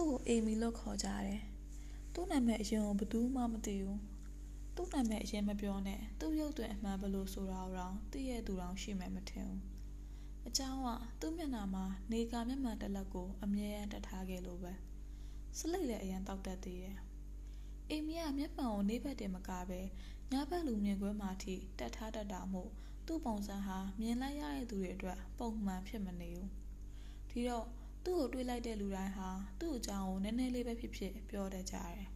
[0.04, 1.40] ူ့ကိုအေမီလို့ခေါ်ကြတယ်။
[2.14, 3.98] သူ့နာမည်အရင်ကဘသူမှမသိဘူး။
[4.76, 9.60] သူ့နာမည်အရင်မပြောနဲ့။သူ့ရုပ်သွင်းအမှန်ဘလို့ဆိုတာတော့သိရသူတောင်ရှိမှမထင်ဘူး။
[10.46, 10.88] အချောင်းက
[11.20, 14.72] သူ့မျက်နှာမှာနေကာမျက်မှန်တစ်လက်ကိုအမြဲတမ်းတထားခဲ့လို့ပဲ။
[15.58, 16.96] စလိတ်လည်းအရင်တောက်တတ်သေးတယ်။
[17.90, 19.80] အေမီကမျက်မှန်ကိုနေဘက်တင်မကပဲ
[20.32, 22.70] ညဘက်လူမြင်ကွင်းမှာထိတတ်ထားတတ်တာမို့
[23.06, 26.48] သူ့ပုံစံဟာမြင်လိုက်ရတဲ့သူတွေအတွက်ပုံမှန်ဖြစ်မနေဘူး။
[27.30, 27.66] ဒီတော့
[28.08, 29.28] သူ့ကိုတွေးလိုက်တဲ့လူတိုင်းဟာ
[29.60, 32.08] သူ့အကြောင်းကိုနည်းနည်းလေးပဲဖြစ်ဖြစ်ပြောတတ်ကြတယ်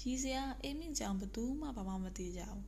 [0.00, 2.62] ရီစရာအိမ်မီကြောင့်ဘသူမှဘာမှမသိကြဘူး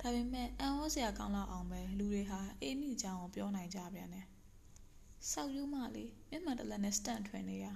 [0.00, 4.26] ဒါပေမဲ့အန်ဟောစရာကောင်းလောက်အောင်ပဲလူတွေဟာအိမ်မီကြောင့်ကိုပြောနိုင်ကြပြန်တယ်
[5.30, 7.66] ဆောက်ယူမလေးမျက်မှန်တလက်နဲ့စတန့်ထွင်နေရ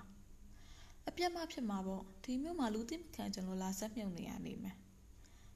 [1.09, 4.77] အပြတ်မဖြစ်မှာပေါ့ဒီမျိုးမှာလူသိမခံကျွန်တော်လာဆက်မြုံနေရနေမယ်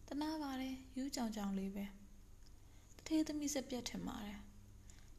[0.09, 1.85] တနာပါတယ်ယူးကြောင်ကြောင်လေးပဲ
[2.97, 4.39] တထေးသမီးစက်ပြတ်ထင်ပါတယ်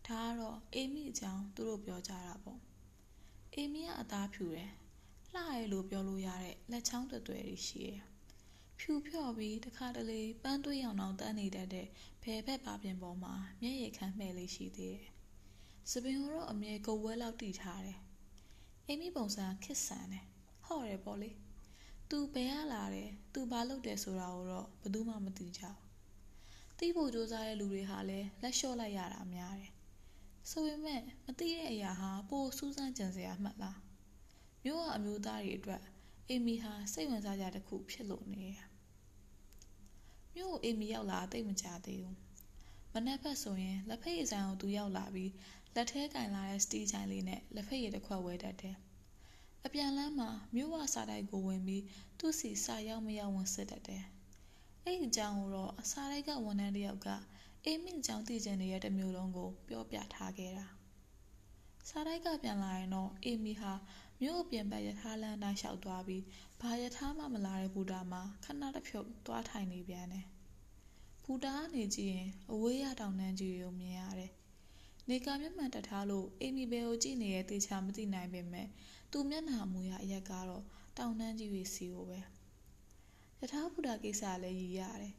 [0.08, 2.69] ဒါကတော့အေမီအကြောင်းသူတို့ပြောကြတာပေါ့
[3.56, 4.72] အေမီကအသားဖြူတယ်
[5.34, 7.92] လှရဲလို့ပြောလို့ရတဲ့လက်ချောင်းတွေ့တွေ့ရှိရ
[8.80, 11.88] ဖြူဖြော့ပြီးတခါတလေပန်းသွေးရောင်အောင်တန်းနေတတ်တဲ့
[12.24, 15.12] ဘယ်ဘက်ပါပြင်ပေါ်မှာမျက်ရည်ခမ်းမှဲ့လေးရှိသေးတယ်
[15.92, 18.00] စပင်ကိုတော့အမြဲကုတ်ဝဲလောက်တီထားတယ်
[18.88, 20.26] အိမ်မိပုံစံခစ်ဆန်တယ်
[20.66, 21.32] ဟော့တယ်ပေါ့လေ
[22.10, 25.78] သူဘယ်ရလာတယ်သူဘာလုပ်တယ်ဆိုတာကိုတော့ဘယ်သူမှမသိကြဘူး
[26.80, 29.72] သိဖို့ကြိုးစားတဲ့လူတွေဟာလည်းလက်လျှော့လိုက်ရတာများတယ်
[30.50, 33.80] ဆိုပေမဲ့မသိတဲ့အရာဟာပိုစူးစမ်းကြံစရာမှတ်လား
[34.64, 35.84] မျိုးကအမျိုးသားတွေအတွက်
[36.30, 38.58] အေမီဟာစိတ်ဝင်စားကြတဲ့ခုဖြစ်လို့နေရ
[40.36, 42.18] မျိုးကိုအေမီရောက်လာတိတ်မကြသေးဘူး
[42.94, 45.32] မနက်ဖက်ဆိုရင်လက်ဖက်ရည်ဆိုင်ကိုသူရောက်လာပြီး
[45.76, 48.76] လက်ထဲကင်လာတဲ့စတီးချိုင်လေးနဲ့လက်ဖက်ရည်တစ်ခွက်ဝဲတတ်တယ်။
[49.66, 51.84] အပြန်လမ်းမှာမြို့ဝစာတိုက်ကိုဝင်ပြီး
[52.20, 54.04] သူ့စီစာရောက်မရောက်ဝင်စစ်တတ်တယ်။
[54.84, 57.10] အဲ့ဒီအကြောင်းကိုတော့စာတိုက်ကဝန်ထမ်းတစ်ယောက်က
[57.72, 60.66] အေးမင်းအကြောင်းသိချင်နေတဲ့တမျိုးလုံးကို ပြောပြထားခဲ့တာ။
[61.90, 63.74] စာတိုက်ကပြန်လာရင်တော့အေမီဟာ
[64.22, 66.24] မြို့အပြင်ဘက်ရထားလမ်းတိုင်းလျှောက်သွားပြီး
[66.62, 70.26] ဘာရထားမှမလာတဲ့ဘူတာမှာခဏတစ်ဖြုတ်သွားထိုင်နေပြန်တယ်။
[71.24, 74.32] ဘူတာကနေကြည့်ရင်အဝေးရတောင်တန်းကြီးကိုမြင်ရတယ်။
[75.10, 78.68] နေကာမျက်မှန်တက်ထားလို့အိမ်မီဘဲကိုကြည့်နေတဲ့တေချာမသိနိုင်ပေမဲ့
[79.12, 80.64] သူမျက်နှာမူရအရက်ကတော့
[80.98, 82.20] တောင်တန်းကြီးတွေစီကိုပဲ။
[83.40, 85.16] ယထာဘူတာကိစ္စလည်းရည်ရတယ်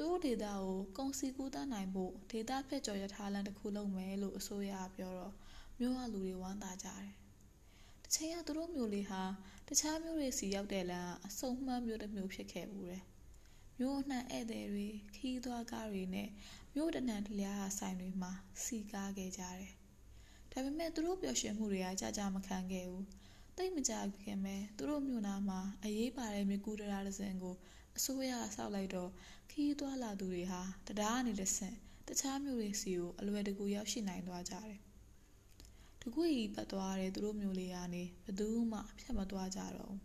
[0.00, 5.34] သူတို့ဒေတာကိုကုံစီကူးတတ်နိုင်ဖို့ဒေတာဖက်ကျော်ယထာလန်တစ်ခုလုံးမယ်လို့အစိုးရပြောတော့
[5.78, 7.12] မြို့ကလူတွေဝမ်းသာကြတယ်။
[8.04, 9.22] တချိန်ကသူတို့မျိုးလေးဟာ
[9.68, 13.02] တခြားမျိုးတွေစီရောက်တဲ့လမ်းအစုံမှန်းမျိုးတစ်မျိုးဖြစ်ခဲ့ဘူးတယ်။
[13.78, 16.28] မြို့နှံဧည့်သည်တွေခီးသွားကားတွေနဲ့
[16.74, 18.32] မြို့တနံတလျားဆိုင်တွေမှာ
[18.64, 19.72] စီကားခဲ့ကြတယ်။
[20.52, 23.04] ဒါပေမဲ့သူတို့ပျော်ရွှင်မှုတွေကကြာကြာမခံခဲ့ဘူး။
[23.56, 23.92] တိတ်မကြ
[24.22, 27.54] ခင်ပဲသူတို့မြို့နာမှာအရေးပါတဲ့မြကူတရာတစ်စင်ကို
[27.98, 29.10] အစိုးရဆောက်လိုက်တော့
[29.50, 30.62] ခီးသွားလာသူတွေဟာ
[30.98, 31.76] တရားအနေနဲ့ဆင့်
[32.08, 34.78] တခြားမြို့တွေစီကိုအလွယ်တကူရောက်ရှိနိုင်သွားကြတယ်။
[36.02, 40.00] တကူကြီးပတ်သွားတဲ့သူတို့မျိုးလေးကနေဘယ်သူမှဖြတ်မသွားကြတော့ဘူး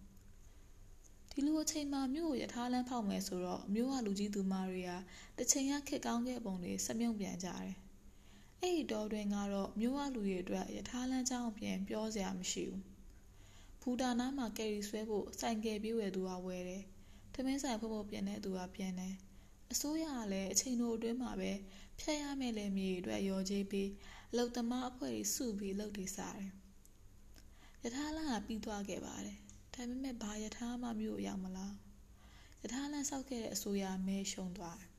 [1.31, 4.91] ဒီလိုအချိန်မှာမြို့ကိုယထာလန်းဖောက်မယ်ဆိုတော့မြို့ကလူကြီးသူမတွေက
[5.37, 7.75] တချိန်ကခက်ကောင်းခဲ့ပုံတွေစမြုံပြန်ကြတယ်။
[8.61, 12.81] အဲ့ဒီတော့တွင်ကတော့မြို့ကလူတွေအတွက်ယထာလန်းချောင်းပြန်ပြောစရာမရှိဘူး။
[13.81, 16.83] ဘူတာနာမှာကယ်ရီဆွဲဖို့စိုင်ကယ်ပြေးဝယ်သူကဝယ်တယ်။
[17.33, 19.15] သမင်းဆိုင်ဖို့ဖို့ပြန်တဲ့သူကပြန်တယ်။
[19.71, 21.51] အစိုးရကလည်းအချိန်တို့အတွင်းမှာပဲ
[21.99, 23.89] ဖျက်ရမယ့်လေမြေအတွက်ရော်ကြီးပြီး
[24.31, 26.51] အလုတ်သမားအဖွဲ့ကြီးစုပြီးလုပ်နေစားတယ်။
[27.83, 29.37] ယထာလန်းကပြီးသွားခဲ့ပါတယ်
[29.73, 31.73] ဒါပေမဲ့ဘာယထာမှမြို့ရောက်မလား
[32.63, 34.89] ယထာလမ်းဆောက်ခဲ့တဲ့အစိုးရမဲရှုံသွားတယ်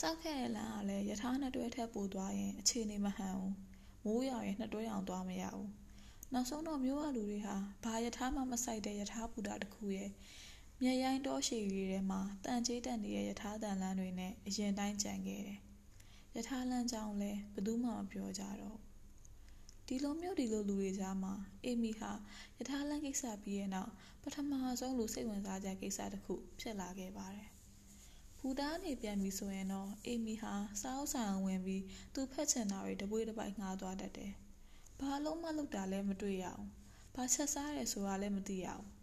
[0.00, 3.54] ဆောက်ခဲ့တဲ့လမ်းကလည်းယထာနှစ်တွဲထက်ပိုသွားရင်အခြေအနေမဟန်ဘူး
[4.04, 5.70] မိုးရွာရင်နှစ်တွဲအောင်သွားမရဘူး
[6.32, 10.10] နောက်ဆုံးတော့မြို့ကလူတွေဟာဘာယထာမှမဆိုင်တဲ့ယထာပူတာတစ်ခုရဲ့
[10.86, 15.60] မြရိုင်းတောရှည်တွေထဲမှာတန်ကျေးတက်နေတဲ့ယထာတန်လန်းတွေနဲ့အရင်တိုင်းကြံခဲ့တယ်
[16.36, 18.78] ယထာလန်းကြောင်းလဲဘယ်သူမှမပြောကြတော့
[19.86, 21.32] ဒီလိုမျိုးဒီလိုလူတွေကြားမှာ
[21.64, 22.12] အေမီဟာ
[22.58, 23.90] ယထာလန်ကိစ္စပြီးရဲ့နောက်
[24.22, 27.48] ပထမဆုံးလူစိတ်ဝင်စားကြကိစ္စတစ်ခုဖြစ်လာခဲ့ပါတယ်။
[28.38, 31.82] ဘူတာနေပြန်ပြီဆိုရင်တော့အေမီဟာစားအုပ်ဆိုင်ဝင်ပြီး
[32.14, 34.32] သူဖက်ချင်တာတွေတပွေးတစ်ပိုက်ငှားသွားတတ်တယ်။
[35.00, 36.64] ဘာလုံးမလုပ်တာလဲမတွေ့ရအောင်။
[37.14, 38.86] ဘာချက်စားရဲဆိုတာလည်းမသိရအောင်။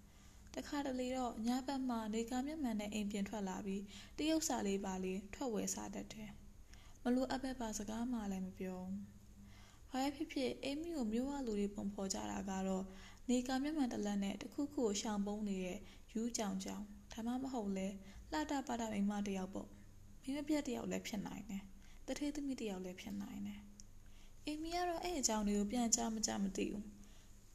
[0.56, 3.84] တခါတလေတော့ညဘက်မှနေကာမျက်မှန်နဲ့အိမ်ပြင်ထွက်လာပြီး
[4.18, 6.30] တရုတ်စာလေးပါလေးထွက်ဝယ်စားတတ်တယ်။
[7.04, 9.02] မလို့အပ်ဘက်ပါစကားမှလည်းမပြောဘူး။
[9.92, 12.86] ဘာပဲဖြစ်ဖြစ်အိမ်မီကိုမျိုးဝလူတွေပုံဖော်ကြတာကတော့
[13.30, 15.80] နေကာမျက်မှန်တလက်နဲ့တခုခုကိုရှောင်ပုံးနေတဲ့
[16.14, 17.88] ယူးကြောင်ကြောင်ဒါမှမဟုတ်လဲ
[18.32, 19.70] လှတာပါတာမိမတယောက်ပေါ့
[20.24, 21.64] မိမပြက်တယောက်လည်းဖြစ်နိုင်တယ်
[22.08, 23.62] တထေးသမီးတယောက်လည်းဖြစ်နိုင်တယ်
[24.46, 26.86] အိမ်မီကတော့အဲ့အကြောင်းတွေကိုပြန်ကြားမကြမသိဘူး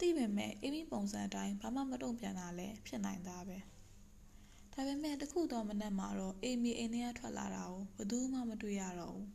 [0.01, 3.59] သိပေမဲ့အိမ်မီပုံစံအတိုင်းဘာမှမတုံ့ပြန်တာလည်းဖြစ်နိုင်တာပဲ
[4.73, 9.29] ဒါပေမဲ့တခုတော့မနက်မှာတော့အိမ်မီအိမ်ထဲကထွက်လာတာကိုဘယ်သူမှမတွေ့ရတော့ဘူး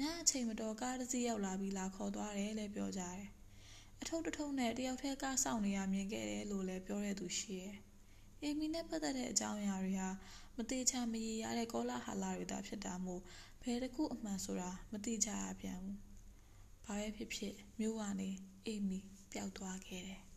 [0.00, 3.28] ညအချိန်မတော်ကားတစ်စီးရောက်လာပြီးလာခေါ်သွားတယ်လည်းပြောကြတယ်
[4.00, 7.76] အထုပ်တထုပ်နဲ့တယောက်တည်းကားဆောင်နေရမြင်ခဲ့တယ်လို့လည်းပြောတဲ့သူရှိရဲ့။
[8.42, 10.08] အေမီနဲ့ပတ်သက်တဲ့အကြောင်းအရာတွေဟာ
[10.56, 13.22] မတိချာမရေရတဲ့ကောလာဟာလာတွေသာဖြစ်တာမို့
[13.62, 15.96] ဘယ်တစ်ခုအမှန်ဆိုတာမတိကြရပြန်ဘူး။
[16.84, 18.30] ဘာပဲဖြစ်ဖြစ်မြို့ကနေ
[18.66, 19.00] အေမီ
[19.32, 20.20] ပျောက်သွားခဲ့တယ်။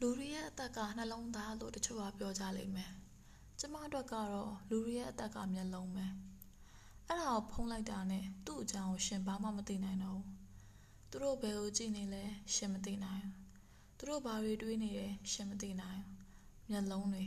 [0.00, 2.92] လူတွေရဲ့အသက်ကနှလုံးသားလို့တချို့ကပြောကြလိမ့်မယ်။
[3.58, 6.06] ကျမအတွက်ကတော့လူတွေရဲ့အသက်ကမျက်လုံးပဲ။
[7.08, 10.28] အဲ့ဒါကိုဖုံးလိုက်တာနဲ့သူ့အကြောင်းကိုရှင်ဘာမှမသိနိုင်တော့ဘူး။
[11.10, 12.24] သူတို့ဘယ်ကိုကြည့်နေလဲ
[12.54, 13.34] ရှင်မသိနိုင်ဘူး။
[13.98, 16.18] သူတို့ဘာတွေတွေးနေလဲရှင်မသိနိုင်ဘူး။
[16.70, 17.24] မျက်လုံးတွေ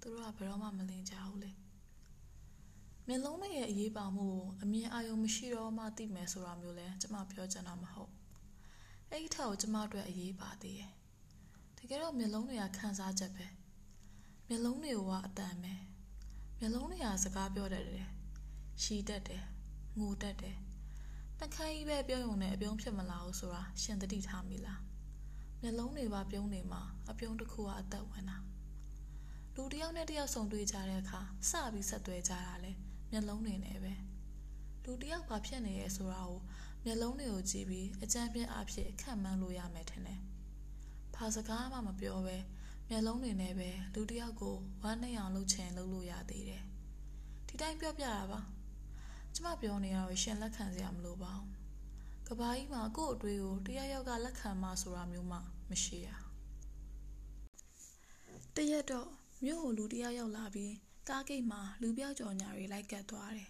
[0.00, 1.50] သူတို့ကဘယ်တော့မှမလင်ကြဘူးလေ
[3.06, 8.19] မျက်လုံးတွေရဲ့အရေးပါမှုကိုအမြင်အာရုံမရှိတော့မှသိမယ်ဆိုတာမျိုးလဲကျမပြောချင်တာမဟုတ်
[9.10, 10.92] အဲ့ဒီထက်ကိုကျမအတွက်အရေးပါသေးတယ်
[11.78, 13.46] တကယ်တော့မျက်လုံးတွေကခံစားချက်ပဲ
[14.48, 15.74] မျက်လုံးတွေကအတန်ပဲ
[16.58, 18.06] မျက်လုံးတွေကစကားပြောတတ်တယ်
[18.82, 19.44] ရှည်တတ်တယ်
[19.98, 20.56] ငိုတတ်တယ်
[21.38, 24.80] နှခိုင်းကြီးပဲပြောရုံနဲ့အပြုံးဖြစ်မလာဘူးဆိုတာရှင်သတိထားမိလား
[25.60, 28.38] မျက်လုံးတွေပါပြုံးနေမှာအပြုံးတစ်ခုကအသက်ဝင်တာ
[29.54, 31.20] လူတယောက်နဲ့တယောက်ဆုံတွေ့ကြတဲ့အခါ
[31.50, 32.72] စပြီးဆက်သွဲကြတာလဲ
[33.10, 33.94] မျက်လုံးတွေနဲ့ပဲ
[34.84, 36.40] လူတယောက်ဘာဖြစ်နေရဲဆိုတာကို
[36.84, 40.20] မျက်လုံးတွေကိုကြည့်ပြီးအကြမ်းပြင်းအဖြစ်ခံမှန်းလို့ရမယ်ထင်တယ်။
[41.14, 42.36] ဘာစကားမှမပြောပဲ
[42.88, 46.62] မျက်လုံးတွေနဲ့ပဲလူတယောက်ကိုဝမ်းနဲ့အောင်လှုပ်ချင်လှုပ်လို့ရသေးတယ်။
[47.48, 48.40] ဒီတိုင်းပြောပြတာပါ။
[49.34, 51.48] ကျမပြောနေရတော့ရှင်လက်ခံစရာမလိုပါဘူး။
[52.26, 55.38] ကဘာကြီးမှာကို့အတွေ့ကိုတယောက်ယောက်ကလက်ခံမှဆိုတာမျိုးမှ
[55.70, 56.08] မရှိရ။
[58.56, 59.08] တရက်တော့
[59.44, 60.74] မြို့ကိုလူတယောက်ရောက်လာပြီး
[61.08, 63.49] ကားဂိတ်မှာလူပြောက်ကြော်ညာတွေလိုက်ကတ်သွားတယ်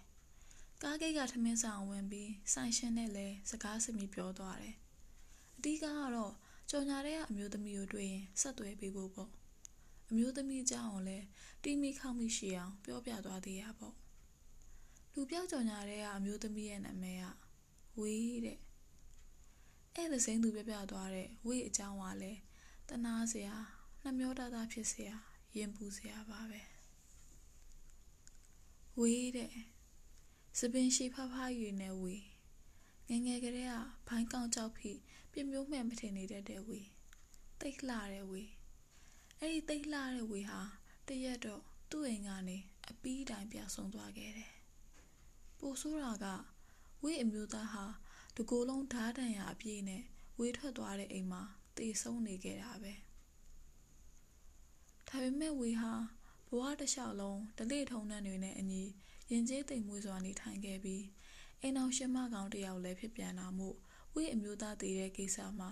[0.85, 4.75] ကားဂိတ်ကထမင်းဆောင်ဝင်ပြီးဆိုင်ရှင်နဲ့လည်းစကားစမြည်ပြောသွားတယ်။
[5.57, 5.85] အဓိကက
[6.15, 6.33] တော့
[6.69, 9.29] ကြော်ညာတွေကအမျိုးသမီးကိုတွေ့ရင်ဆက်သွယ်ပေးဖို့ပေါ့။
[10.09, 11.25] အမျိုးသမီးအကြောင်းကိုလည်း
[11.63, 13.95] တီးမိခောက်မိရှိအောင်ပြောပြသွားသေးရပေါ့။
[15.13, 17.25] လူပြောက်ကြော်ညာတွေကအမျိုးသမီးရဲ့နာမည်က
[17.99, 18.59] ဝေးတဲ့။
[19.95, 22.39] အဲ့ဒါစိမ့်သူပြပြသွားတဲ့ဝေးအကြောင်းကလည်း
[22.89, 23.55] တနာစရာ
[24.03, 25.15] နှမျောတသားဖြစ်စရာ
[25.57, 26.61] ရင်ပူစရာပါပဲ
[28.99, 29.51] ဝေးတဲ့
[30.59, 32.23] စပင်ရှိဖဖရွေနဲ့ဝေး
[33.09, 33.75] ငငယ်ကလေးက
[34.07, 34.91] ဘိုင်းကောင်းကြောက်ဖိ
[35.31, 36.87] ပြမျိုးမှန်မထင်နေတတ်တဲ့ဝေး
[37.61, 38.49] တိတ်လှတဲ့ဝေး
[39.39, 40.61] အဲ့ဒီတိတ်လှတဲ့ဝေးဟာ
[41.07, 42.57] တရက်တော့သူ့အိမ်ကနေ
[42.89, 44.53] အပီးတိုင်းပြဆုံးသွားခဲ့တယ်
[45.59, 46.25] ပိုဆိုးတာက
[47.03, 47.85] ဝေးအမျိုးသားဟာ
[48.37, 50.03] တကိုယ်လုံးဓာတ်တန်ရအပြည့်နဲ့
[50.39, 51.41] ဝေးထွက်သွားတဲ့အိမ်မှာ
[51.77, 52.93] တေဆုံးနေခဲ့တာပဲ
[55.07, 55.93] ဒါပေမဲ့ဝေဟာ
[56.47, 58.83] ဘဝတစ်လျှောက်လုံးဒလိထုံနှံတွေနဲ့အညီ
[59.31, 61.03] ရင်ကျေးသိမ်မွေးစွာနေထိုင်ခဲ့ပြီး
[61.61, 63.75] အိမ်အောင်ရှင်မကောင်တယောက်လည်းဖြစ်ပြန်တာမို့
[64.13, 65.69] ဝေအမျိုးသားတည်တဲ့ကိစ္စမှာ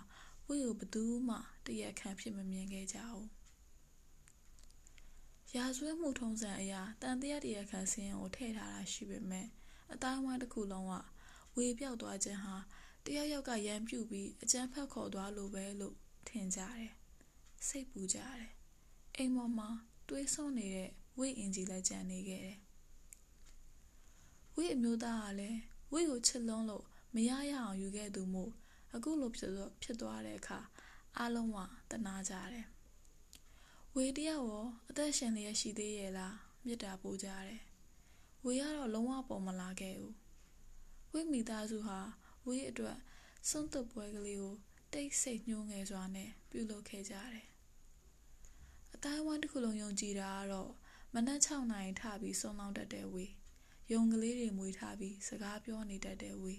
[0.48, 3.28] ဝေကိုဘသူမှတရက်ခံဖြစ်မမြင်ခဲ့ကြဘူး
[5.56, 9.48] ရာဇဝဲမှုထုံးစံအရာတန်တရားတရခံစင်းကိုထည့်ထားတာရှိပေမဲ့
[9.94, 10.94] အတိုင်းဝိုင်းတစ်ခုလုံးက
[11.56, 12.56] ဝေပြောက်သွားခြင်းဟာ
[13.06, 15.96] တယောက်ယောက်ကရန်ပြုတ်ပြီးအကျန်းဖက်ခေါ်သွားလို့ပဲလို့
[16.28, 16.92] ထင်ကြတယ်
[17.68, 18.50] စိတ်ပူကြတယ်
[19.16, 19.70] အိမ်ပေါ်မှာ
[20.10, 22.60] တွေးဆွနေတဲ့ဝိအင်ကြီးလည်းကြံနေခဲ့တယ်။
[24.62, 25.60] ဝိအမျိုးသားကလည်း
[25.92, 26.86] ဝိကိုချစ်လွန်းလို့
[27.16, 28.52] မရရအောင်ယူခဲ့သူမို့
[28.96, 30.60] အခုလိုဖြစ်တော့ဖြစ်သွားတဲ့အခါ
[31.20, 31.58] အလုံးဝ
[31.92, 32.68] တနာကြတယ်။
[33.96, 36.36] ဝေတယောက်ရောအသက်ရှင်လျက်ရှိသေးရဲ့လား
[36.66, 37.62] မြစ်တာပို့ကြတယ်။
[38.46, 40.16] ဝေကတော့လုံးဝပေါ်မလာခဲ့ဘူး။
[41.12, 42.00] ဝိမိသားစုဟာ
[42.46, 42.98] ဝေအတွက်
[43.50, 44.56] စွန့်သွပွဲကလေးကို
[44.94, 47.48] တိတ်ဆိတ်ညှိုးငယ်စွာနဲ့ပြုလုပ်ခဲ့ကြတယ်
[48.94, 50.72] အတိုင်းဝိုင်းတစ်ခုလုံးယုံကြည်တာကတော့
[51.14, 53.26] မနက်6နာရီထပြီးစုံလောင်းတတ်တဲ့ဝေ
[53.94, 56.56] ယုံကလေးတွေမွေးထားပြီးစကားပြောနေတတ်တဲ့ဝေ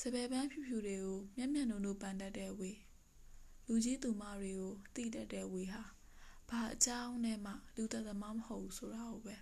[0.00, 2.72] စပယ်ပန်းဖြူဖြူတွေကိုမျက်မျက်နှုံနှုံပန်တတ်တဲ့ဝေ
[3.66, 5.82] လူကြီးသူမတွေကိုတိတတ်တဲ့ဝေဟာ
[6.48, 9.36] ဘာအကြောင်းနဲ့မှလူသက်သမားမဟုတ်ဘူးဆိုတာကိုပဲ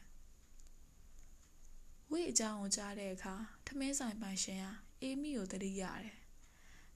[2.10, 3.34] ဝေအကြောင်းကိုကြားတဲ့အခါ
[3.66, 6.16] ထမင်းဆိုင်ပိုင်ရှင်ဟာအေးမီကိုတတိရတယ်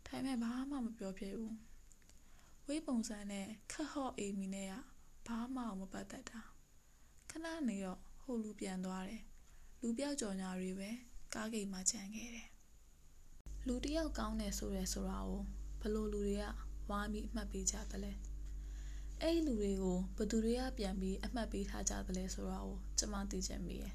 [0.07, 1.57] ဒါပေမဲ့ဘာမှမပြောဖြစ်ဘူး
[2.67, 4.75] ဝေးပုံစံနဲ့ခတ်ဟော့အေမီနဲ့က
[5.27, 6.41] ဘာမှမပတ်သက်တာ
[7.31, 9.23] ခဏနေတော့ဟိုလူပြန်သွားတယ်
[9.83, 10.91] လူပြောက်ကြော်ညာတွေပဲ
[11.35, 12.49] ကားဂိတ်မှာခြံခဲ့တယ်
[13.67, 15.43] လူတယောက်ကောင်းတယ်ဆိုရဲဆိုတာကို
[15.81, 16.45] ဘလို့လူတွေက
[16.91, 18.13] ဝါပြီးအမှတ်ပေးကြသလဲ
[19.21, 23.95] အဲ့ဒီလူတွေကိုဘသူတွေကပြန်ပြီးအမှတ်ပေးထားကြသလဲဆိုတာကိုကျွန်မသိချင်မိရဲ့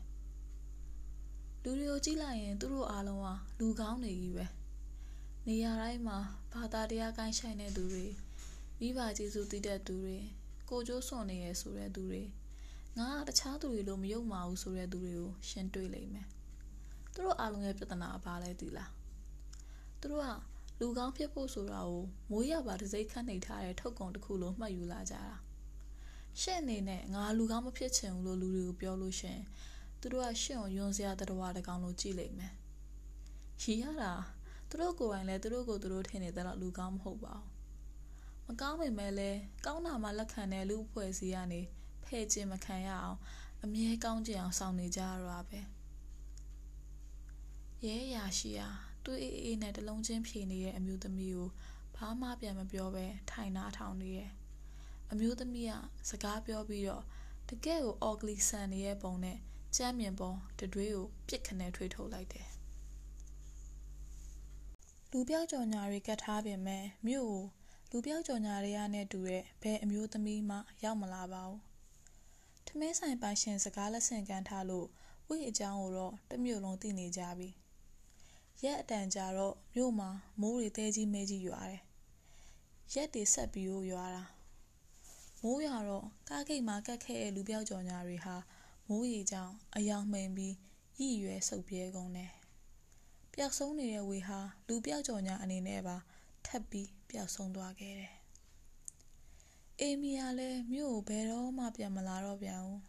[1.64, 3.28] လူတွေကိုကြည့်လိုက်ရင်သူတို့အားလုံးက
[3.60, 4.46] လူကောင်းတွေကြီးပဲ
[5.48, 6.18] နေရာတိုင်းမှာ
[6.54, 8.06] ဘာသာတရားကိုင်းဆိုင်တဲ့သူတွေ
[8.80, 10.18] မိဘကျေးဇူးတည်တဲ့သူတွေ
[10.70, 12.22] ကိုကြိုးစွန်နေရဆိုတဲ့သူတွေ
[13.00, 16.28] ငါကတခြားသူတွေလိုမယုံပါဘူးဆိုတဲ့သူတွေကိုရှင်းတွေ့လိမ့်မယ်
[17.14, 18.92] သူတို့အားလုံးရဲ့ပြဿနာဘာလဲသိလား
[20.00, 20.28] သူတို့က
[20.80, 25.36] လူကောင်းဖြစ်ဖို့ဆိုတာကိုမိုးရပါတစိမ့်ခန့်နေထားတဲ့ထုတ်ကုန်တစ်ခုလိုမှတ်ယူလာကြတာ
[26.42, 29.40] ရှင့်အနေနဲ့ငါလူကောင်းမဖြစ်ချင်ဘူးလို့လူတွေကိုပြောလို့ရှင်
[30.02, 32.54] သူတို့ကရှင့်ကိုယွန်စရာတတော်တကောင်လိုကြည့်လိမ့်မယ်
[33.62, 34.14] ရီရတာ
[34.70, 37.48] သူသူတို့ကိုယ်တိုင်လည်းသူတို့ကိုသူတို့ထင်နေတဲ့လောက်လူကောင်းမဟုတ်ပါဘူး
[38.48, 41.62] မကောင်းပေမဲ့လည်းကောင်းတာမှလက်ခံတဲ့လူအဖွဲ့အစည်းကနေ
[42.08, 43.20] ဖဲ့ခြင်းမခံရအောင်
[43.64, 45.60] အမြဲကောင်းကြအောင်ဆောင်နေကြရတာပဲ
[47.86, 48.68] ရဲရရှိရာ
[49.04, 51.50] သူ့အေးအေးနဲ့တလုံးချင်းဖြေနေတဲ့အမျိုးသမီးကို
[51.96, 54.30] ဘာမှပြန်မပြောပဲထိုင်နာထောင်နေရဲ့
[55.12, 55.74] အမျိုးသမီးက
[56.10, 57.04] စကားပြောပြီးတော့
[57.50, 59.38] တကယ်ကိုအော်ဂလီဆန်နေတဲ့ပုံနဲ့
[59.76, 62.48] ကြမ်းမြင်ပေါ်တတွေးကိုပြစ်ခနဲထွေးထုတ်လိုက်တယ်
[65.12, 67.44] လူပြောက်ကြော်ညာတွေကတ်ထားပြင်မဲ့မြို့ကို
[67.92, 71.65] လူပြောက်ကြော်ညာတွေကနဲ့တူတဲ့ဘယ်အမျိုးသမီးမှရောက်မလာပါဘူးထ
[72.80, 74.88] မင်းဆိုင်ပိုင်ရှင်စကားလက်ဆင့်ကမ်းထားလို့
[75.28, 77.50] ဝိအကြောင်းကိုတော့တမျိုးလုံးသိနေကြပြီ
[78.64, 80.10] ရက်အတန်ကြာတော့မြို့မှာ
[80.42, 81.82] မိုးတွေတဲကြီးမဲကြီးရွာတယ်
[82.94, 84.24] ရက်တွေဆက်ပြီးရွာတာ
[85.42, 88.36] မိုးရွာတော့ကားဂိတ်မှာကတ်ခဲ့တဲ့လူပြောက်ကြော်ညာတွေဟာ
[88.90, 90.56] မိုးရေကြောင်အယောင်မှန်ပြီး
[91.00, 92.32] ရည်ရွယ်ဆုပ်ပြဲကုန်တယ်
[93.34, 95.98] ပျောက်ဆုံးနေတဲ့ဝေဟာလူပြောက်ကြော်ညာအနေနဲ့ပါ
[96.46, 98.15] ထပ်ပြီးပျောက်ဆုံးသွားခဲ့တယ်
[99.82, 102.82] အေမီယာလည်းမြို့ကိုဘယ်တော့မှပြန်မလာတော့ပြန်ဘူး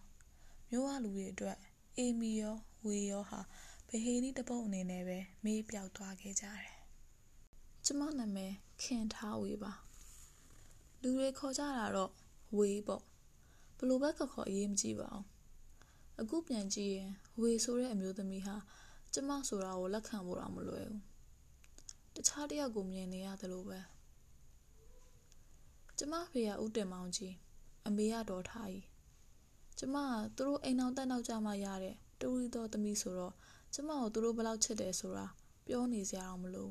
[0.71, 1.59] မြို့ဝလူတွေအတွက်
[1.99, 3.41] အေမီရောဝေရောဟာ
[3.89, 6.77] ဘဟေနီတပုတ်အနေနဲ့ပဲမေးပြောက်သွားခဲ့ကြတယ်
[7.85, 8.53] ကျမနာမည်
[8.83, 9.73] ခင်ထားဝေပါ
[11.03, 12.13] လူတွေခေါ်ကြတာတော့
[12.57, 13.03] ဝေပေါ့
[13.79, 15.25] ဘလို့ဘက်ကခေါ်အရေးမကြည့်ပါဘူး
[16.21, 18.57] အခုပြန်ကြည့်ရင်ဝေဆိုတဲ့အမျိုးသမီးဟာ
[19.13, 21.03] ကျမဆိုတာကိုလက်ခံဖို့တော့မလွယ်ဘူး
[22.15, 23.79] တခြားတယောက်ကိုမြင်နေရတယ်လို့ပဲ
[25.99, 27.35] ကျမဖေကဦးတင်မောင်ကြီး
[27.87, 28.87] အမေကဒေါ်ထားကြီး
[29.79, 33.35] ကျမကသူတို့အိမ်အောင်တက်နောက်ကြမှရတဲ့တူရီတော်သမီးဆိုတော့
[33.75, 35.27] ကျမကိုသူတို့ဘလောက်ချစ်တယ်ဆိုတာ
[35.67, 36.71] ပြောနေစရာတော့မလို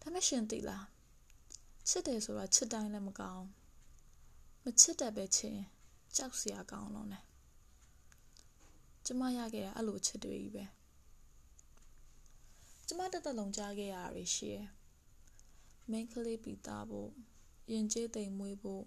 [0.00, 0.86] ဒါမဲ့ရှင်သိလား
[1.88, 3.44] ချစ်တယ်ဆိုတာချစ်တိုင်းလည်းမကောင်း
[4.64, 5.58] မချစ်တတ်ပဲချင်
[6.16, 7.24] ကြောက်စရာကောင်းလုံးနဲ့
[9.06, 10.64] ကျမရခဲ့တာအဲ့လိုချစ်တွေကြီးပဲ
[12.86, 14.68] ကျမတက်တက်လုံးကြားခဲ့ရတာတွေရှိရယ်
[15.90, 17.10] မိန်းကလေးပီတာဖို့
[17.72, 18.84] ရင်ကျေးသိမ်မွေးဖို့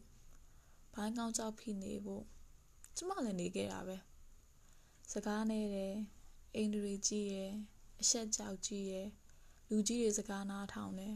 [0.93, 2.23] ဘိုင်းကောင်းကြောက်ဖိနေဖို့
[2.95, 3.97] ကျမလည်းနေခဲ့တာပဲ
[5.11, 5.95] စကားနဲ့တယ်
[6.55, 7.51] အိမ်တွေကြီးရယ်
[8.01, 9.07] အဆက်ကြောက်ကြီးရယ်
[9.69, 11.15] လူကြီးတွေစကားနားထောင်တယ်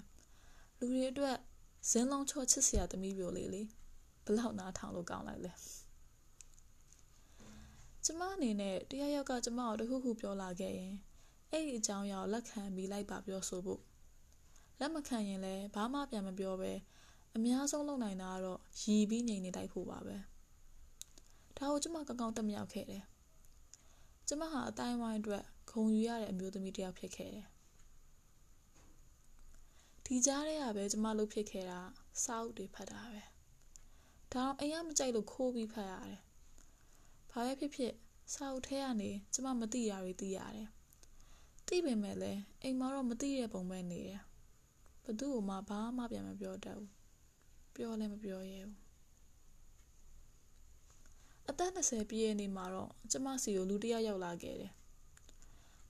[0.77, 1.38] လူတွေအတွက်
[1.89, 3.62] ဇင်းလုံးချောချစ်စရာသမီးပြိုလေးလေ
[4.25, 5.53] ဘလောက်နားထောင်လို့ကောင်းလိုက်လဲ
[8.05, 10.93] ကျမအနေနဲ့တယောက်ယောက်ကကျမကိုတခုခုပြောလာခဲ့ရင်
[11.51, 13.81] အဲ့ဒီအကြောင်းအရာလက်ခံပြီးလိုက်ပါပြောဆိုဖို့
[14.79, 16.72] လက်မခံရင်လည်းဘာမှပြန်မပြောပဲ
[17.38, 20.18] အများဆုံးလုပ်နိုင်တာကတော့ရီပြီးငြိမ်နေတိုက်ဖို့ပါပဲ
[21.58, 23.04] ဒါကိုကျမကောင်းကောင်းတမြောက်ခဲ့တယ်
[24.27, 27.48] ကျမဟာအတိုင်းဝိုင်းအတွက်ဂုံယူရတဲ့အမျိုးသမီးတစ်ယောက်ဖြစ်ခဲ့တယ်
[30.06, 31.80] ဒီကြားထဲကပဲကျမလုပ်ဖြစ်ခဲ့တာ
[32.24, 33.22] စာအုပ်တွေဖတ်တာပဲ
[34.34, 36.22] ဒါတော့အိမ်ကမကြိုက်လို့ခိုးပြီးဖတ်ရတယ်
[37.32, 37.94] ဘာပဲဖြစ်ဖြစ်
[38.34, 40.70] စာအုပ်ထဲကနေကျမမသိရတွေသိရတယ်
[41.68, 44.22] သိပေမဲ့လည်းအိမ်မှာတော့မသိတဲ့ပုံပဲနေတယ်
[45.06, 46.95] ဘသူ့ကိုမှဘာမှပြန်မပြောတတ်ဘူး
[47.75, 48.86] ပြောလည်းမပြောရဲဘူး
[51.50, 54.74] အသက်20ပြည့်ရဲ့နေ့မှာတော့ကျမစီကိုလူတစ်ယောက်ရောက်လာခဲ့တယ်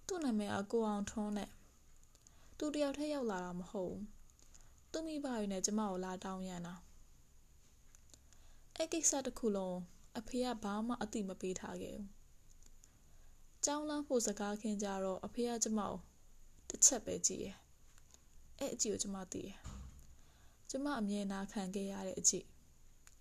[0.08, 1.50] သူ့နာမည်ကကိုအောင်ထွန်းနဲ့
[2.58, 4.04] သူတယောက်တည်းရောက်လာတာမဟုတ်ဘူး
[4.92, 6.75] သူမိဘတွေနဲ့ကျမကိုလာတောင်းရန်တာ
[8.75, 9.77] အဲ့ကိစ္စတစ်ခုလုံး
[10.20, 12.08] အဖေကဘာမှအတိမပေးထားခဲ့ဘူး
[13.65, 15.94] ကြောင်းလန်းဖို့စကားခင်းကြတော့အဖေကကျမကို
[16.70, 17.58] တစ်ချက်ပဲကြည့်ရယ်
[18.60, 19.58] အဲ့အကြည့်ကိုကျမသိရယ်
[20.77, 22.46] ကျမအမြင်နာခံခဲ့ရတဲ့အကြည့်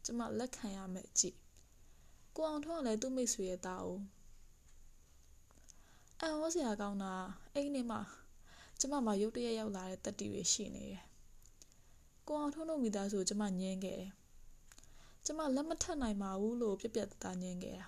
[0.04, 1.37] ကျမလက်ခံရမယ့်အကြည့်
[2.37, 3.99] ကိုအောင်ထွန်းကလည်းသူ့မိတ်ဆွေရဲ့သားအို
[6.20, 7.12] အန်ဟောစရာကောင်းတာ
[7.52, 8.00] အဲ့ဒီမှာ
[8.80, 11.04] ကျမမှာရုတ်တရက်ရောက်လာတဲ့တက်တီတွေရှိနေတယ်
[12.26, 14.12] ကိုအောင်ထွန်းတို့မိသားစုကျမညင်းခဲ့တယ်
[15.25, 17.87] ကျမလက်မထပ်နိုင်ပါဘူးလို့ပြက်ပြက်သားညင်းခဲ့တာ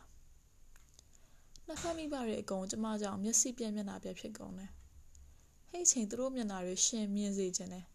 [1.66, 4.70] နှစ်ဖက်မိဘတွေအကုန်ကျမကြောင့်မျက်စိပြက်မျက်နှာပြက်ဖြစ်ကုန်တယ်
[5.70, 7.86] ဟိတ်ချိန်သူတို့မျက်နှာတွေရှင်မြင်စေခြင်းတယ်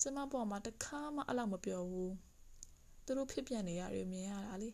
[0.00, 2.14] ကျမပေါ်မှာတခါမှအဲ့လောက်မပြောဘူး
[3.04, 4.70] သူတို့ဖြစ်ပြနေရတွေမြင်ရတာလေ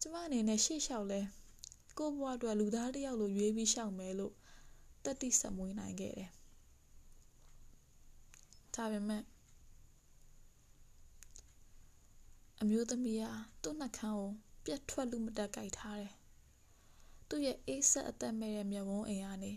[0.00, 1.20] ကျမအနေနဲ့ရှေ့လျှောက်လဲ
[1.98, 4.34] ကိုဘွားအတွက်လူသားတစ်ယောက်လိုရွေးပြီးရှောက်မယ်လို့
[5.04, 6.30] တက်တိဆက်မွေးနိုင်ခဲ့တယ်
[8.74, 9.22] ဒါပေမဲ့
[12.60, 13.24] အမျိုးသမီးက
[13.62, 14.30] သူ့နှခမ်းကို
[14.64, 16.14] ပြတ်ထွက်လို့မတက်ကြိုက်ထားတယ်
[17.28, 19.52] သူ့ရဲ့အေးဆက်အသက်မဲ့တဲ့မျက်ဝန်းအိမ်ကနေ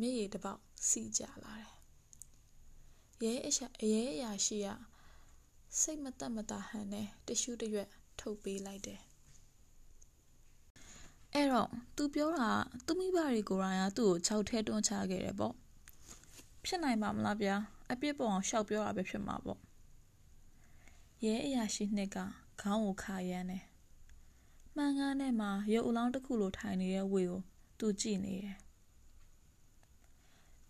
[0.00, 1.73] မျက်ရည်တစ်ပေါက်စီးကျလာတယ်
[3.24, 4.68] ရဲအရာရဲအရာရှိက
[5.80, 7.88] စိတ်မသက်မသာဟန်နဲ့တရှူးတရွက်
[8.20, 9.00] ထုတ်ပေးလိုက်တယ်
[11.34, 12.50] အဲ့တော့သူပြောတာ
[12.86, 15.54] သူမိဘတွေကိုယ်တိုင်ကသူ့ကိုခြောက်ထဲတွန်းချခဲ့တယ်ပေါ့
[16.64, 17.56] ဖြစ်နိုင်ပါမလားဗျာ
[17.92, 19.60] အပြစ်ပေါ်အောင်ရှောက်ပြောတာပဲဖြစ်မှာပေါ့
[21.24, 22.16] ရဲအရာရှိနှစ်က
[22.60, 23.64] ခေါင်းကိုခါရမ်းတယ်
[24.76, 27.40] မှန်ကန်ထဲမှာရုပ်အလောင်းတစ်ခုလိုထိုင်နေတဲ့ဝေကို
[27.78, 28.56] သူကြည့်နေတယ်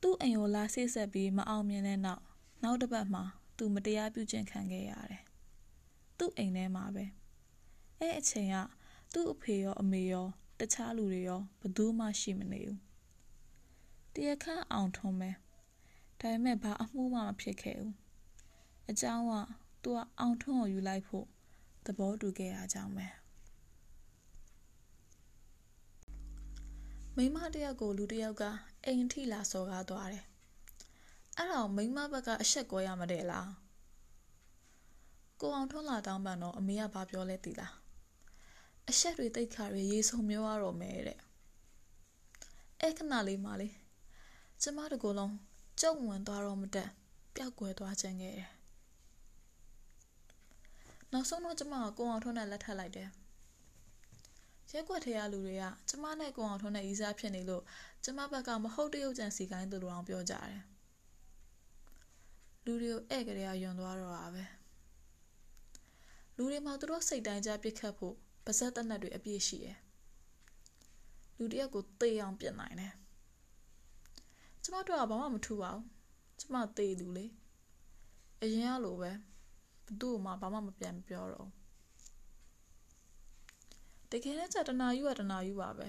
[0.00, 2.24] သူ့အိမ်ကိုလာဆိတ်ဆက်ပြီးမအောင်မြင်တဲ့နောက်
[2.64, 3.24] နောက်တစ်ပတ်မှာ
[3.58, 5.22] သူမတရားပြုကျင့်ခံခဲ့ရတယ်
[6.18, 7.04] သူ့အိမ်ထဲမှာပဲ
[7.98, 8.56] အဲ့အချိန်က
[9.12, 10.26] သူ့အဖေရောအမေရော
[10.58, 12.80] တခြားလူတွေရောဘယ်သူမှရှိမနေဘူး
[14.14, 15.30] တရားခန့်အောင်ထုံးပဲ
[16.20, 17.94] ဒါပေမဲ့ဘာအမှုမှမဖြစ်ခဲ့ဘူး
[18.90, 19.32] အကြောင်းက
[19.82, 21.26] သူကအောင်ထွန်းကိုယူလိုက်ဖို့
[21.84, 23.06] သဘောတူခဲ့တာကြောင့်ပဲ
[27.16, 28.44] မိမတယောက်ကိုလူတယောက်က
[28.84, 30.24] အိမ်ထိလာစော်ကားသွားတယ်
[31.36, 33.50] အဲ့တော့မိမဘက်ကအဆက်ကွဲရမတဲ့လား
[35.40, 37.74] ကိုအောင်ထွန်းလာတောင်းပန်တော့အမေကဘာပြောလဲသိလား
[38.90, 41.18] အဆက်တွေတိတ်ခါတွေရေဆုံမျောရတော့မယ်တဲ့
[42.80, 43.68] အဲ့ခဏလေးမှလေ
[44.62, 45.34] ကျမတို့ကလုံး
[45.80, 46.90] ကြုံဝင်သွားတော့မတက်
[47.34, 48.50] ပျောက်ကွယ်သွားခြင်းခဲ့တယ်
[51.12, 53.08] နောက်ဆုံးတော့ကျမကကိုအောင်ထွန်းနဲ့လက်ထပ်လိုက်တယ်
[54.72, 57.62] ရက်ွက်ထဲကလူတွေကကျမနဲ့ကိုအောင်ထွန်းနဲ့ဤစားဖြစ်နေလို့
[58.04, 60.73] ကျမဘက်ကမဟုတ်တရုတ်ကြံစီကိုင်းသူတို့အောင်ပြောကြတယ်
[62.64, 64.44] လူတွေကိုဧည့်ကြရယွန်သွားတော့တာပဲ
[66.36, 69.78] လူတွေမှာသူတို့စိတ်တိုင်းကြပြစ်ခတ်ဖို့ပါဇက်တနက်တွေအပြည့်ရှိတယ်
[71.38, 72.92] လူတယောက်ကိုသေအောင်ပြင်နိုင်တယ်
[74.62, 75.84] ကျမတို့ကဘာမှမထူပါဘူး
[76.40, 77.26] ကျမသေလူလေ
[78.42, 79.10] အရင်ကလိုပဲ
[79.86, 81.48] ဘသူ့မှဘာမှမပြန်ပြောတော့
[84.10, 85.88] တကယ်လည်းကြတနာယူကတနာယူပါပဲ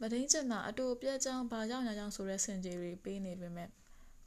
[0.00, 3.68] မဒိန်းချင်တာအတူပြက်ကြောင်းဘာကြောင့်ညာကြောင့်ဆိုတဲ့စင်ကြေတွေပေးနေပေမဲ့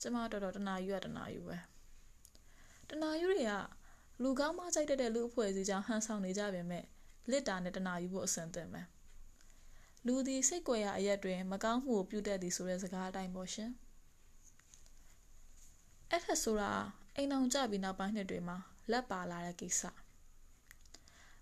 [0.01, 1.57] ကျမတော်တော်တနာယူကတနာယူပဲ
[2.89, 3.53] တနာယူတွေက
[4.21, 6.83] လူကောင်းမကြိုက်တဲ့လူအဖွဲ့အစည်းကြောင့်ဟန်ဆောင်နေကြပေမဲ့
[7.29, 8.81] လစ်တာနဲ့တနာယူဖို့အဆင်သင့်ပဲ
[10.05, 13.71] လူသည်စိတ်ကြွယ်ရာအရက်တွင် မကောင်းမှုကိုပြုတတ်သည်ဆိုတဲ့စကားအတိုင်းပေါ့ရှင်
[16.09, 16.71] အဲ့ထက်ဆိုတာ
[17.15, 18.57] အိမ်အောင်ကြပြီးနောက်ပိုင်းနှစ်တွေမှာ
[18.91, 19.81] လက်ပါလာတဲ့ကိစ္စ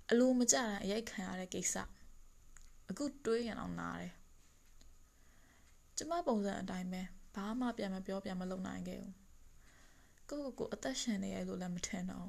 [0.09, 1.75] အလိုမကျတဲ့အရိုက်ခံရတဲ့ကိစ္စ
[2.89, 4.13] အခုတွေးရင်အောင်နားတယ်
[5.97, 7.01] ကျမပုံစံအတိုင်းပဲ
[7.36, 9.15] ဘာမှပြန်မပြောပြန်မလုပ်နိုင်ခဲ့ဘူး
[10.29, 12.27] ကိုကိုကိုအသက်ရှင်နေရလို့လည်းမထင်တော့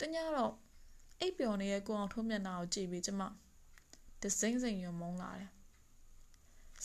[0.00, 0.54] တညတော့
[1.20, 3.22] အိပ်ပျော်နေတဲ့ကိုအောင်ထုံးမျက်နှာကိုကြည့်ပြီးကျမ
[4.22, 5.50] ဒစိမ့်စိမ့်ယုံမုန်းလာတယ်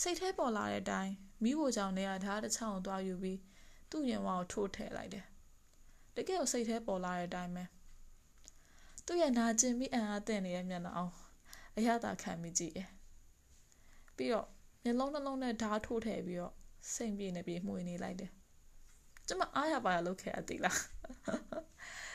[0.01, 3.39] စိတ်ထဲပေါ်လာတဲ့အတိုင်းမိဖို့ကြောင့်နေရာဓာတ်တစ်ချောင်းကိုသွားယူပြီး
[3.89, 5.25] သူ့ရင်ဝါကိုထိုးထည့်လိုက်တယ်
[6.15, 7.63] တကယ်ကိုစိတ်ထဲပေါ်လာတဲ့အတိုင်းပဲ
[9.05, 11.13] သူ့ရဲ့နာကျင်ပြီးအံ့အားသင့်နေတဲ့မျက်နှာအောင်
[11.77, 12.89] အရသာခံမိကြည့်တယ်
[14.15, 14.47] ပြီးတော့
[14.83, 16.53] မျက်လုံးနှလုံးနဲ့ဓာတ်ထိုးထည့်ပြီးတော့
[16.93, 18.31] စိတ်ပြေနေပြေမှုနေလိုက်တယ်
[19.27, 20.79] ကျမအားရပါရလုပ်ခဲ့အသိလား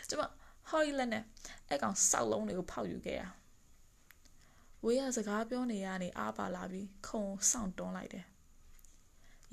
[0.08, 0.22] ကျမ
[0.68, 1.22] ဟော်ရီလက်နဲ့
[1.68, 3.22] အဲ့ကောင်စောက်လုံးတွေကိုဖောက်ယူခဲ့ရ
[4.84, 8.26] ဝေးရစကားပြောနေရနေအားပါလာပြီးခုံစောင့်တွန်းလိုက်တယ်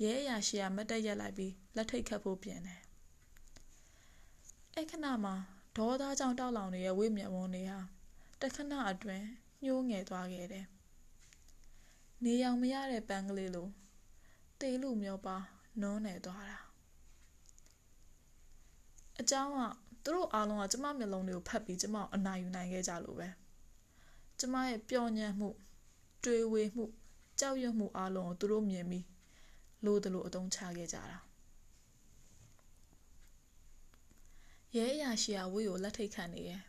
[0.02, 2.80] ရဲရရှိရမတ်တက်ရက်လိုက်ပြီးလက်ထိတ်ခတ်ဖို့ပြင်တယ်
[4.74, 5.34] အဲ့ခဏမှာ
[5.76, 7.80] ဒေါသကြောင့်တောက်လောင်နေတဲ့ဝိမျက်ဝန်းတွေဟာ
[8.40, 9.24] တခဏအတွင်း
[9.64, 10.66] ညှိုးငယ်သွားခဲ့တယ်
[12.23, 13.67] နေရောင်မရတဲ့ပန်းကလေးလို
[14.59, 15.35] တေးလူမျိုးပါ
[15.81, 16.59] နုံးနေသွားတာ
[19.19, 19.57] အเจ้าက
[20.03, 23.29] သူတို့အားလုံးကကျမမျက်လုံးတွေကိုဖတ်ပြီးကျမအနိုင်ယူနိုင်ခဲ့ကြလို့ပဲ
[24.39, 25.49] ကျမရဲ့ပျော်ညံ့မှု
[26.23, 26.85] တွေးဝေမှု
[27.39, 29.05] ကြောက်ရွံ့မှုအားလုံးကိုသူတို့မြင်ပြီး
[29.85, 31.19] လို့တလို့အတုံးချခဲ့ကြတာ
[34.75, 36.61] ရဲအရာရှိကဝေကိုလက်ထိတ်ခံနေရဲ့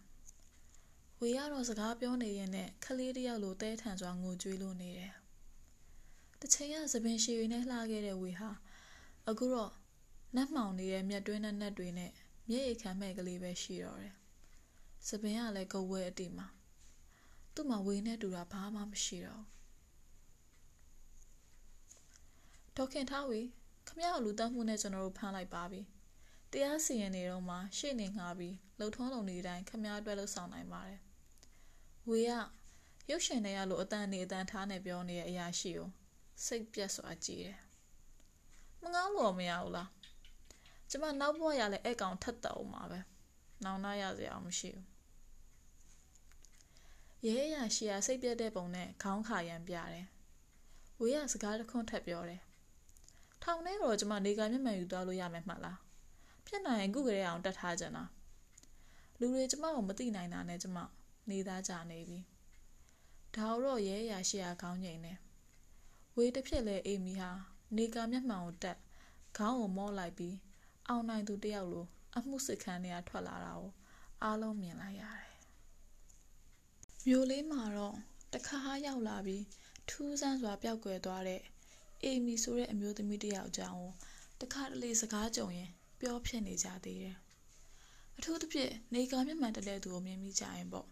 [1.21, 5.13] ဝေကတော့စကားပြောနေရင်နဲ့ခလေးတယောက်လိုတဲထန်စွာငိုကြွေးလို့နေတယ်
[6.46, 8.52] တချိန်ကသပင်ရှည်တွေနဲ့လှခဲ့တဲ့ဝေဟာ
[9.30, 9.72] အခုတော့
[10.36, 12.12] နတ်မှောင်နေတဲ့မြက်တွင်းနဲ့နတ်တွေနဲ့
[12.50, 14.14] မျက်ရည်ခံမဲ့ကလေးပဲရှိတော့တယ်။
[15.08, 16.48] စပင်ကလည်းကုတ်ဝဲအတိမှာ
[17.54, 19.44] သူ့မှာဝေးနဲ့တူတာဘာမှမရှိတော့
[22.76, 23.42] ဒေါခင်ထားဝေ
[23.88, 25.82] ခမရလူတတ်မှုနဲ့ကျွန်တော်တို့ဖမ်းလိုက်ပါပြီ။
[26.52, 31.00] တရားစီရင်နေတော့မှရှေ့နေငှားပြီးလှုပ်ထုံးလုံနေတိုင်းခမရအတွက်လှုပ်ဆောင်နိုင်ပါတယ်။
[32.10, 32.32] ဝေက
[33.10, 35.90] ရုပ်ရှင်တွေကလိုအတန်နေအတန်ထားနေပြောနေတဲ့အရာရှိကို
[36.46, 37.60] စိတ်ပြက်စွာကြည့်တယ်။
[38.82, 39.90] မငောင်းလို့မရဘူးလား
[40.90, 43.00] ကျမနောက်ဘဝရလဲအဲ့ကောင်ထက်တော့မှာပဲ
[43.64, 44.88] နောင်နာရစရာမရှိဘူး
[47.26, 50.08] ရဲရရှီယာစိတ်ပြတ်တဲ့ပုံနဲ့ခေါင်းခါရန်ပြတယ်
[51.00, 52.42] ဝေးရစကားတစ်ခွန်းထပ်ပြောတယ်
[53.44, 55.80] ထောင်ထဲတော့ကျမနေကမျက်မှန်ယူသွားလို့ရမယ်မှတ်လား
[56.48, 58.04] ဖြစ်နိုင်ရင်ခုကလေးအောင်တတ်ထားကြတာ
[59.20, 60.78] လူတွေကျမကိုမသိနိုင်တာနဲ့ကျမ
[61.30, 62.20] နေသားကြနေပြီ
[63.36, 65.14] ဒါတော့ရဲရရှီယာခေါင်းငိန်နေ
[66.18, 67.32] ဝေးတစ်ဖြစ်လဲအိမ်မီဟာ
[67.78, 68.78] နေကမျက်မှန်ကိုတက်
[69.38, 70.36] ခေါင်းကိုမော့လိုက်ပြီး
[70.88, 71.86] အောင်နိုင်သူတယောက်လို
[72.18, 73.72] အမှုစစ်ခန်းတွေကထွက်လာတာကို
[74.24, 75.34] အားလုံးမြင်လိုက်ရတယ်။
[77.08, 77.96] မြို့လေးမှာတော့
[78.34, 79.44] တခါရောက်လာပြီး
[79.90, 81.42] ထူးဆန်းစွာပျောက်ကွယ်သွားတဲ့
[82.04, 83.92] အေမီဆိုတဲ့အမျိုးသမီးတယောက်အကြောင်းကို
[84.42, 87.18] တခါတလေစကားကြုံရင်ပြောဖြစ်နေကြသေးတယ်။
[88.18, 90.88] အထူးသဖြင့်နေကာမျက်မှန်တလဲသူကိုမြင်မိကြရင်ပေါ့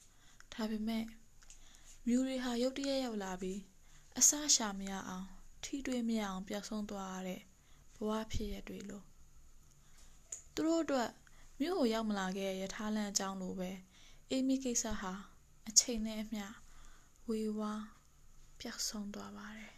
[0.52, 1.04] ။ဒါပေမဲ့
[2.06, 3.58] မြူရီဟာရုတ်တရက်ရောက်လာပြီး
[4.16, 5.26] အစရှာမရအောင်
[5.62, 7.40] ထထိတွေ့မရအောင်ပျောက်ဆုံးသွားရတဲ့
[7.96, 9.04] ဘဝဖြစ်ရတွေလို့
[10.54, 11.10] သူတို့အတွက်
[11.60, 13.70] မြို့ကိုရောက်မလာခဲ့တဲ့ရထားလမ်းအကြောင်းလိုပဲ
[14.30, 15.12] အေးမီကိစ္စဟာ
[15.68, 16.46] အချိန်နဲ့အမျှ
[17.28, 17.84] ဝေဝါး
[18.60, 19.77] ပျောက်ဆုံးသွားပါတယ်